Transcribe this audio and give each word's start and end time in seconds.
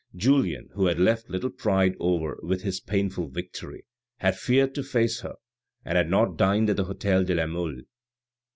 Julien 0.15 0.69
who 0.73 0.87
had 0.87 0.97
felt 0.97 1.29
little 1.29 1.51
pride 1.51 1.95
over 1.99 2.35
his 2.59 2.79
painful 2.79 3.27
victory, 3.29 3.85
had 4.17 4.35
feared 4.35 4.73
to 4.73 4.83
face 4.83 5.19
her, 5.21 5.35
and 5.85 5.95
had 5.95 6.09
not 6.09 6.37
dined 6.37 6.71
at 6.71 6.77
the 6.77 6.85
hotel 6.85 7.23
de 7.23 7.35
la 7.35 7.45
Mole. 7.45 7.81